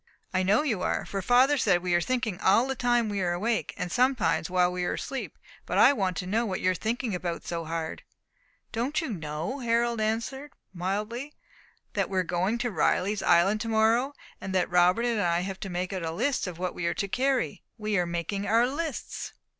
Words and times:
"I 0.33 0.41
know 0.41 0.63
you 0.63 0.81
are; 0.81 1.05
for 1.05 1.21
father 1.21 1.59
said 1.59 1.83
we 1.83 1.93
are 1.93 2.01
thinking 2.01 2.39
all 2.41 2.65
the 2.65 2.73
time 2.73 3.07
we 3.07 3.21
are 3.21 3.33
awake, 3.33 3.75
and 3.77 3.91
sometimes 3.91 4.49
while 4.49 4.71
we 4.71 4.83
are 4.83 4.93
asleep. 4.95 5.37
But 5.67 5.77
I 5.77 5.93
want 5.93 6.17
to 6.17 6.25
know 6.25 6.43
what 6.43 6.59
you 6.59 6.71
are 6.71 6.73
thinking 6.73 7.13
about 7.13 7.45
so 7.45 7.65
hard." 7.65 8.01
"Don't 8.71 8.99
you 8.99 9.09
know," 9.11 9.59
Harold 9.59 10.01
answered, 10.01 10.53
mildly, 10.73 11.35
"that 11.93 12.09
we 12.09 12.17
are 12.17 12.23
going 12.23 12.57
to 12.57 12.71
Riley's 12.71 13.21
Island 13.21 13.61
tomorrow, 13.61 14.13
and 14.41 14.55
that 14.55 14.71
Robert 14.71 15.05
and 15.05 15.21
I 15.21 15.41
have 15.41 15.59
to 15.59 15.69
make 15.69 15.93
out 15.93 16.01
a 16.01 16.09
list 16.09 16.47
of 16.47 16.57
what 16.57 16.73
we 16.73 16.87
are 16.87 16.95
to 16.95 17.07
carry? 17.07 17.61
We 17.77 17.99
are 17.99 18.07
making 18.07 18.47
our 18.47 18.65
lists." 18.65 19.33